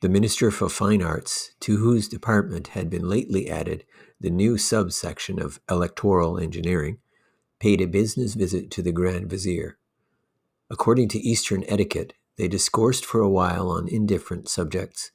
[0.00, 3.84] The Minister for Fine Arts, to whose department had been lately added
[4.18, 7.00] the new subsection of electoral engineering,
[7.58, 9.76] paid a business visit to the Grand Vizier.
[10.70, 15.10] According to Eastern etiquette, they discoursed for a while on indifferent subjects.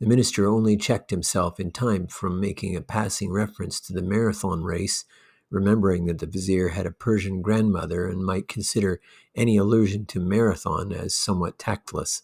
[0.00, 4.62] The minister only checked himself in time from making a passing reference to the marathon
[4.64, 5.04] race,
[5.50, 8.98] remembering that the vizier had a Persian grandmother and might consider
[9.34, 12.22] any allusion to marathon as somewhat tactless.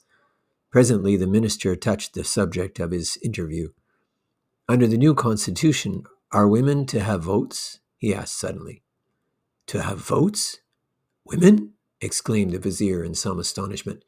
[0.70, 3.68] Presently, the minister touched the subject of his interview.
[4.68, 7.80] Under the new constitution, are women to have votes?
[7.96, 8.82] he asked suddenly.
[9.68, 10.58] To have votes?
[11.24, 11.72] Women?
[12.00, 14.04] exclaimed the vizier in some astonishment.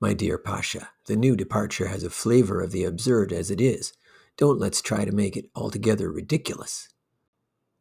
[0.00, 3.92] My dear Pasha, the new departure has a flavor of the absurd as it is.
[4.36, 6.88] Don't let's try to make it altogether ridiculous.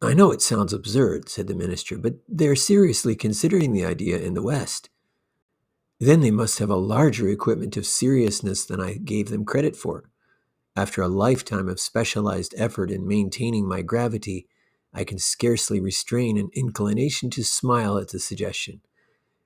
[0.01, 4.33] I know it sounds absurd, said the minister, but they're seriously considering the idea in
[4.35, 4.89] the West.
[6.03, 10.03] Then they must have a larger equipment of seriousness than I gave them credit for.
[10.75, 14.49] After a lifetime of specialized effort in maintaining my gravity,
[14.93, 18.81] I can scarcely restrain an inclination to smile at the suggestion.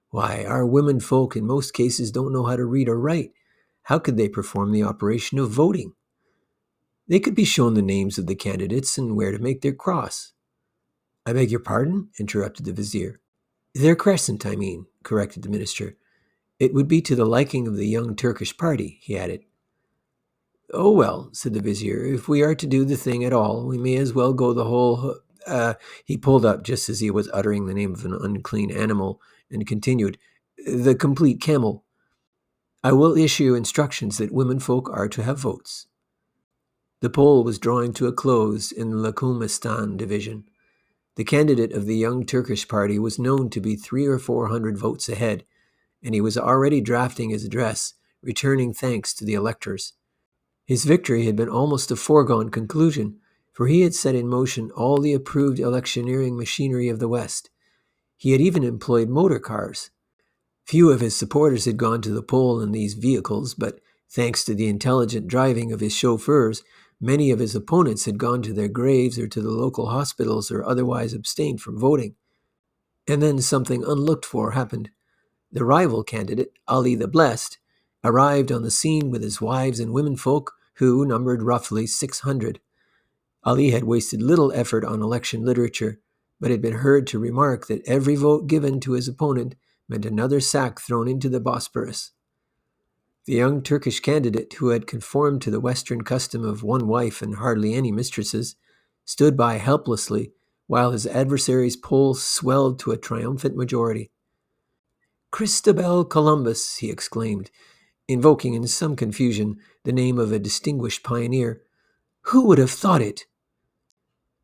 [0.10, 3.34] Why, our women folk in most cases don't know how to read or write.
[3.84, 5.94] How could they perform the operation of voting?
[7.08, 10.34] They could be shown the names of the candidates and where to make their cross.
[11.24, 12.10] I beg your pardon?
[12.20, 13.20] interrupted the vizier.
[13.76, 15.98] Their crescent, I mean, corrected the minister.
[16.60, 19.44] It would be to the liking of the young Turkish party, he added.
[20.74, 23.78] Oh, well, said the vizier, if we are to do the thing at all, we
[23.78, 25.16] may as well go the whole.
[25.46, 29.22] Uh, he pulled up just as he was uttering the name of an unclean animal
[29.50, 30.18] and continued,
[30.58, 31.86] The complete camel.
[32.84, 35.88] I will issue instructions that women folk are to have votes.
[37.00, 40.46] The poll was drawing to a close in the Lakumistan division.
[41.16, 44.78] The candidate of the young Turkish party was known to be three or four hundred
[44.78, 45.46] votes ahead,
[46.08, 49.92] and he was already drafting his address, returning thanks to the electors.
[50.66, 53.20] His victory had been almost a foregone conclusion,
[53.52, 57.50] for he had set in motion all the approved electioneering machinery of the West.
[58.16, 59.90] He had even employed motor cars.
[60.64, 64.56] Few of his supporters had gone to the poll in these vehicles, but thanks to
[64.56, 66.64] the intelligent driving of his chauffeurs,
[67.02, 70.64] many of his opponents had gone to their graves or to the local hospitals or
[70.64, 72.16] otherwise abstained from voting.
[73.10, 74.90] And then something unlooked for happened.
[75.52, 77.58] The rival candidate, Ali the Blessed,
[78.04, 82.60] arrived on the scene with his wives and womenfolk, who numbered roughly 600.
[83.44, 86.00] Ali had wasted little effort on election literature,
[86.40, 89.56] but had been heard to remark that every vote given to his opponent
[89.88, 92.12] meant another sack thrown into the Bosporus.
[93.26, 97.36] The young Turkish candidate, who had conformed to the Western custom of one wife and
[97.36, 98.56] hardly any mistresses,
[99.06, 100.34] stood by helplessly
[100.68, 104.12] while his adversary's poll swelled to a triumphant majority.
[105.32, 107.52] Christabel Columbus, he exclaimed,
[108.08, 111.62] invoking in some confusion the name of a distinguished pioneer.
[112.22, 113.26] Who would have thought it?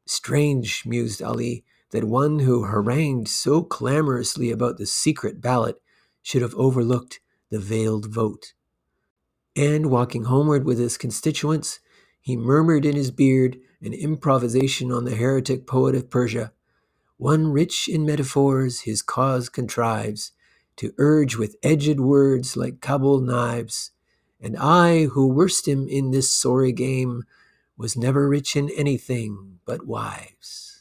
[0.06, 5.82] Strange, mused Ali, that one who harangued so clamorously about the secret ballot
[6.22, 8.54] should have overlooked the veiled vote.
[9.56, 11.80] And walking homeward with his constituents,
[12.20, 16.52] he murmured in his beard an improvisation on the heretic poet of Persia.
[17.18, 20.32] One rich in metaphors his cause contrives,
[20.78, 23.92] to urge with edged words like Kabul knives.
[24.42, 27.24] And I, who worst him in this sorry game,
[27.78, 30.73] was never rich in anything but wives.